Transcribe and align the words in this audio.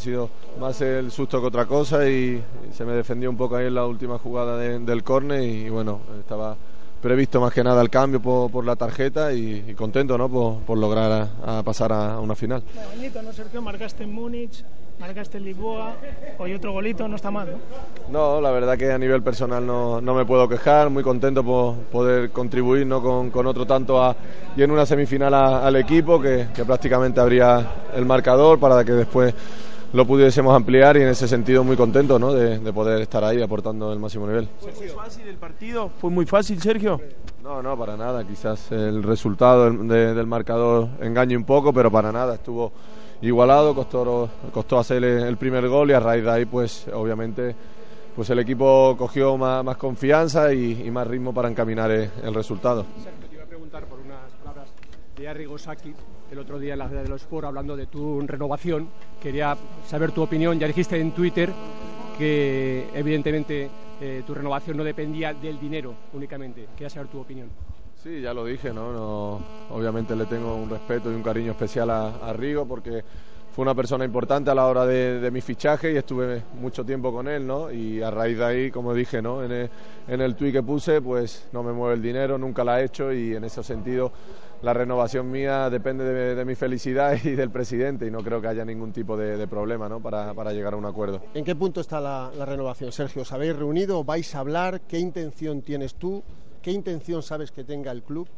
Ha 0.00 0.02
sido 0.02 0.30
más 0.58 0.80
el 0.80 1.10
susto 1.10 1.42
que 1.42 1.48
otra 1.48 1.66
cosa 1.66 2.08
y 2.08 2.42
se 2.72 2.86
me 2.86 2.94
defendió 2.94 3.28
un 3.28 3.36
poco 3.36 3.56
ahí 3.56 3.66
en 3.66 3.74
la 3.74 3.84
última 3.84 4.16
jugada 4.16 4.56
del 4.56 5.04
córner 5.04 5.42
y 5.42 5.68
bueno, 5.68 6.00
estaba 6.18 6.56
previsto 7.02 7.38
más 7.38 7.52
que 7.52 7.62
nada 7.62 7.82
el 7.82 7.90
cambio 7.90 8.18
por, 8.18 8.64
la 8.64 8.76
tarjeta 8.76 9.30
y, 9.34 9.74
contento 9.74 10.16
¿no? 10.16 10.30
por, 10.30 10.78
lograr 10.78 11.28
a, 11.44 11.62
pasar 11.62 11.92
a, 11.92 12.18
una 12.18 12.34
final. 12.34 12.62
Bonito, 12.96 13.20
¿no, 13.20 13.30
Sergio? 13.34 13.60
Marcaste 13.60 14.04
en 14.04 14.14
Múnich, 14.14 14.64
marcaste 14.98 15.36
en 15.36 15.44
Lisboa, 15.44 15.92
hoy 16.38 16.54
otro 16.54 16.72
golito, 16.72 17.06
no 17.06 17.16
está 17.16 17.30
mal, 17.30 17.50
¿no? 18.10 18.36
No, 18.36 18.40
la 18.40 18.52
verdad 18.52 18.78
que 18.78 18.90
a 18.90 18.98
nivel 18.98 19.22
personal 19.22 19.66
no, 19.66 20.00
no 20.00 20.14
me 20.14 20.24
puedo 20.24 20.48
quejar, 20.48 20.88
muy 20.88 21.02
contento 21.02 21.44
por 21.44 21.74
poder 21.74 22.30
contribuir 22.30 22.86
¿no? 22.86 23.02
con, 23.02 23.30
con 23.30 23.46
otro 23.46 23.66
tanto 23.66 24.02
a, 24.02 24.16
y 24.56 24.62
en 24.62 24.70
una 24.70 24.86
semifinal 24.86 25.34
al 25.34 25.76
equipo 25.76 26.18
que, 26.18 26.48
que 26.54 26.64
prácticamente 26.64 27.20
abría 27.20 27.66
el 27.94 28.06
marcador 28.06 28.58
para 28.58 28.82
que 28.82 28.92
después 28.92 29.34
lo 29.92 30.06
pudiésemos 30.06 30.54
ampliar 30.54 30.96
y 30.96 31.02
en 31.02 31.08
ese 31.08 31.26
sentido 31.26 31.64
muy 31.64 31.76
contento 31.76 32.18
¿no? 32.18 32.32
de, 32.32 32.72
poder 32.72 33.00
estar 33.00 33.24
ahí 33.24 33.42
aportando 33.42 33.92
el 33.92 33.98
máximo 33.98 34.26
nivel. 34.26 34.48
¿Fue 34.60 34.88
fácil 34.88 35.28
el 35.28 35.36
partido? 35.36 35.90
¿Fue 36.00 36.10
muy 36.10 36.26
fácil, 36.26 36.60
Sergio? 36.60 37.00
No, 37.42 37.62
no, 37.62 37.76
para 37.76 37.96
nada. 37.96 38.24
Quizás 38.24 38.70
el 38.72 39.02
resultado 39.02 39.70
del, 39.70 40.26
marcador 40.26 40.88
engañe 41.00 41.36
un 41.36 41.44
poco, 41.44 41.72
pero 41.72 41.90
para 41.90 42.12
nada. 42.12 42.34
Estuvo 42.34 42.72
igualado, 43.22 43.74
costó, 43.74 44.28
costó 44.52 44.78
hacer 44.78 45.02
el 45.02 45.36
primer 45.36 45.68
gol 45.68 45.90
y 45.90 45.94
a 45.94 46.00
raíz 46.00 46.24
de 46.24 46.30
ahí, 46.30 46.44
pues 46.44 46.86
obviamente 46.92 47.54
pues 48.14 48.28
el 48.30 48.38
equipo 48.38 48.96
cogió 48.98 49.36
más, 49.36 49.76
confianza 49.76 50.52
y, 50.52 50.90
más 50.90 51.06
ritmo 51.06 51.32
para 51.32 51.48
encaminar 51.48 51.90
el, 51.90 52.34
resultado. 52.34 52.84
Sergio, 53.02 53.28
te 53.28 53.34
iba 53.34 53.44
a 53.44 53.46
preguntar 53.46 53.84
por 53.86 53.98
unas 54.00 54.30
de 55.20 55.28
Arrigo 55.28 55.58
Sacchi 55.58 55.94
el 56.32 56.38
otro 56.38 56.58
día 56.58 56.72
en 56.72 56.78
la 56.78 56.88
de 56.88 57.06
los 57.06 57.20
Sport 57.20 57.46
hablando 57.46 57.76
de 57.76 57.86
tu 57.86 58.20
renovación. 58.22 58.88
Quería 59.20 59.54
saber 59.86 60.12
tu 60.12 60.22
opinión. 60.22 60.58
Ya 60.58 60.66
dijiste 60.66 60.98
en 60.98 61.12
Twitter 61.12 61.52
que 62.16 62.88
evidentemente 62.94 63.68
eh, 64.00 64.22
tu 64.26 64.34
renovación 64.34 64.78
no 64.78 64.84
dependía 64.84 65.34
del 65.34 65.60
dinero 65.60 65.94
únicamente. 66.14 66.68
Quería 66.74 66.88
saber 66.88 67.08
tu 67.08 67.20
opinión. 67.20 67.50
Sí, 68.02 68.22
ya 68.22 68.32
lo 68.32 68.46
dije, 68.46 68.72
¿no? 68.72 68.92
no 68.94 69.40
obviamente 69.68 70.16
le 70.16 70.24
tengo 70.24 70.54
un 70.54 70.70
respeto 70.70 71.12
y 71.12 71.14
un 71.14 71.22
cariño 71.22 71.50
especial 71.50 71.90
a, 71.90 72.16
a 72.26 72.32
Rigo 72.32 72.66
porque 72.66 73.04
fue 73.52 73.62
una 73.62 73.74
persona 73.74 74.04
importante 74.04 74.50
a 74.50 74.54
la 74.54 74.66
hora 74.66 74.86
de, 74.86 75.28
mi 75.30 75.40
fichaje 75.40 75.92
y 75.92 75.96
estuve 75.96 76.42
mucho 76.54 76.84
tiempo 76.84 77.12
con 77.12 77.28
él, 77.28 77.46
¿no? 77.46 77.70
Y 77.70 78.00
a 78.00 78.10
raíz 78.10 78.38
de 78.38 78.44
ahí, 78.44 78.70
como 78.70 78.94
dije, 78.94 79.20
¿no? 79.20 79.42
En 79.42 79.50
el, 79.50 79.70
en 80.08 80.20
el 80.20 80.36
tuit 80.36 80.52
que 80.52 80.62
puse, 80.62 81.02
pues 81.02 81.48
no 81.52 81.62
me 81.62 81.72
mueve 81.72 81.96
el 81.96 82.02
dinero, 82.02 82.38
nunca 82.38 82.62
la 82.62 82.80
he 82.80 82.84
hecho 82.84 83.12
y 83.12 83.34
en 83.34 83.44
ese 83.44 83.62
sentido 83.62 84.12
la 84.62 84.74
renovación 84.74 85.30
mía 85.30 85.70
depende 85.70 86.04
de, 86.04 86.44
mi 86.44 86.54
felicidad 86.54 87.18
y 87.24 87.30
del 87.30 87.50
presidente 87.50 88.06
y 88.06 88.10
no 88.10 88.18
creo 88.18 88.40
que 88.40 88.48
haya 88.48 88.64
ningún 88.64 88.92
tipo 88.92 89.16
de, 89.16 89.46
problema 89.46 89.88
¿no? 89.88 90.00
para, 90.00 90.34
para, 90.34 90.52
llegar 90.52 90.74
a 90.74 90.76
un 90.76 90.86
acuerdo. 90.86 91.22
¿En 91.34 91.44
qué 91.44 91.54
punto 91.54 91.80
está 91.80 92.00
la, 92.00 92.30
la 92.36 92.44
renovación, 92.44 92.92
Sergio? 92.92 93.22
¿Os 93.22 93.32
habéis 93.32 93.56
reunido? 93.56 94.04
¿Vais 94.04 94.34
a 94.34 94.40
hablar? 94.40 94.80
¿Qué 94.82 94.98
intención 94.98 95.62
tienes 95.62 95.94
tú? 95.94 96.22
¿Qué 96.62 96.72
intención 96.72 97.22
sabes 97.22 97.50
que 97.50 97.64
tenga 97.64 97.90
el 97.90 98.02
club? 98.02 98.28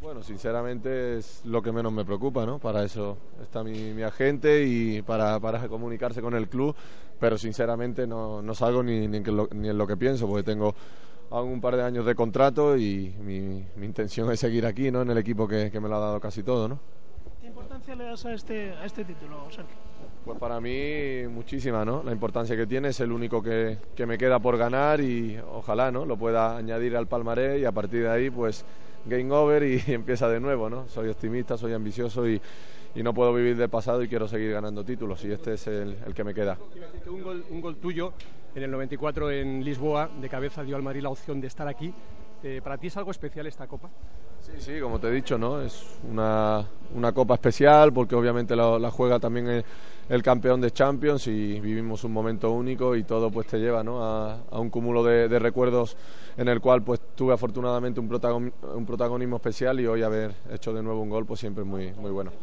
Bueno, 0.00 0.22
sinceramente 0.22 1.18
es 1.18 1.40
lo 1.44 1.62
que 1.62 1.72
menos 1.72 1.92
me 1.92 2.04
preocupa, 2.04 2.44
¿no? 2.44 2.58
Para 2.58 2.84
eso 2.84 3.16
está 3.42 3.64
mi, 3.64 4.02
agente 4.02 4.64
y 4.64 5.02
para, 5.02 5.40
para, 5.40 5.66
comunicarse 5.68 6.20
con 6.20 6.34
el 6.34 6.48
club, 6.48 6.76
pero 7.18 7.38
sinceramente 7.38 8.06
no, 8.06 8.42
no 8.42 8.54
salgo 8.54 8.82
ni, 8.82 9.08
ni, 9.08 9.16
en 9.16 9.36
lo, 9.36 9.48
ni, 9.52 9.68
en 9.68 9.78
lo, 9.78 9.86
que 9.86 9.96
pienso, 9.96 10.28
porque 10.28 10.42
tengo 10.42 10.74
aún 11.30 11.52
un 11.52 11.60
par 11.60 11.76
de 11.76 11.82
años 11.82 12.06
de 12.06 12.14
contrato 12.14 12.76
y 12.76 13.14
mi, 13.20 13.64
intención 13.84 14.30
es 14.30 14.40
seguir 14.40 14.66
aquí, 14.66 14.90
¿no? 14.90 15.02
En 15.02 15.10
el 15.10 15.18
equipo 15.18 15.48
que, 15.48 15.70
que, 15.70 15.80
me 15.80 15.88
lo 15.88 15.96
ha 15.96 16.00
dado 16.00 16.20
casi 16.20 16.42
todo, 16.42 16.68
¿no? 16.68 16.80
¿Qué 17.56 17.62
importancia 17.62 17.94
le 17.96 18.04
das 18.04 18.26
a 18.26 18.34
este, 18.34 18.72
a 18.72 18.84
este 18.84 19.02
título, 19.02 19.46
Sergio? 19.50 19.74
Pues 20.26 20.38
para 20.38 20.60
mí 20.60 21.26
muchísima, 21.26 21.86
¿no? 21.86 22.02
La 22.02 22.12
importancia 22.12 22.54
que 22.54 22.66
tiene 22.66 22.88
es 22.88 23.00
el 23.00 23.10
único 23.10 23.42
que, 23.42 23.78
que 23.94 24.04
me 24.04 24.18
queda 24.18 24.38
por 24.38 24.58
ganar 24.58 25.00
y 25.00 25.38
ojalá, 25.38 25.90
¿no? 25.90 26.04
Lo 26.04 26.18
pueda 26.18 26.58
añadir 26.58 26.94
al 26.94 27.06
palmaré 27.06 27.58
y 27.58 27.64
a 27.64 27.72
partir 27.72 28.02
de 28.02 28.10
ahí, 28.10 28.28
pues 28.28 28.66
game 29.06 29.32
over 29.32 29.62
y, 29.62 29.82
empieza 29.90 30.28
de 30.28 30.38
nuevo, 30.38 30.68
¿no? 30.68 30.86
Soy 30.88 31.08
optimista, 31.08 31.56
soy 31.56 31.72
ambicioso 31.72 32.28
y, 32.28 32.38
y, 32.94 33.02
no 33.02 33.14
puedo 33.14 33.32
vivir 33.32 33.56
del 33.56 33.70
pasado 33.70 34.02
y 34.02 34.08
quiero 34.08 34.28
seguir 34.28 34.52
ganando 34.52 34.84
títulos 34.84 35.24
y 35.24 35.32
este 35.32 35.54
es 35.54 35.66
el, 35.66 35.96
el 36.06 36.12
que 36.12 36.24
me 36.24 36.34
queda. 36.34 36.58
Un 37.06 37.22
gol, 37.22 37.42
un 37.48 37.62
gol 37.62 37.76
tuyo 37.76 38.12
en 38.54 38.64
el 38.64 38.70
94 38.70 39.30
en 39.30 39.64
Lisboa, 39.64 40.10
de 40.20 40.28
cabeza 40.28 40.62
dio 40.62 40.76
al 40.76 40.82
Madrid 40.82 41.00
la 41.00 41.08
opción 41.08 41.40
de 41.40 41.46
estar 41.46 41.68
aquí. 41.68 41.94
Eh, 42.42 42.60
¿Para 42.62 42.78
ti 42.78 42.88
es 42.88 42.96
algo 42.96 43.10
especial 43.10 43.46
esta 43.46 43.66
copa? 43.66 43.90
Sí, 44.40 44.52
sí, 44.58 44.80
como 44.80 45.00
te 45.00 45.08
he 45.08 45.10
dicho, 45.10 45.38
¿no? 45.38 45.60
Es 45.60 45.98
una, 46.08 46.64
una 46.94 47.12
copa 47.12 47.34
especial 47.34 47.92
porque 47.92 48.14
obviamente 48.14 48.54
la, 48.54 48.78
la 48.78 48.90
juega 48.90 49.18
también 49.18 49.48
el, 49.48 49.64
el, 50.08 50.22
campeón 50.22 50.60
de 50.60 50.70
Champions 50.70 51.26
y 51.26 51.58
vivimos 51.58 52.04
un 52.04 52.12
momento 52.12 52.52
único 52.52 52.94
y 52.94 53.02
todo 53.02 53.30
pues 53.30 53.48
te 53.48 53.58
lleva 53.58 53.82
¿no? 53.82 54.04
a, 54.04 54.38
un 54.52 54.70
cúmulo 54.70 55.02
de, 55.02 55.28
de, 55.28 55.38
recuerdos 55.38 55.96
en 56.36 56.48
el 56.48 56.60
cual 56.60 56.82
pues 56.82 57.00
tuve 57.16 57.34
afortunadamente 57.34 57.98
un, 57.98 58.08
protagon, 58.08 58.52
un 58.62 58.86
protagonismo 58.86 59.36
especial 59.36 59.80
y 59.80 59.86
hoy 59.86 60.02
haber 60.02 60.32
hecho 60.52 60.72
de 60.72 60.82
nuevo 60.82 61.00
un 61.00 61.10
gol 61.10 61.26
pues 61.26 61.40
siempre 61.40 61.64
es 61.64 61.68
muy, 61.68 61.92
muy 61.94 62.12
bueno. 62.12 62.30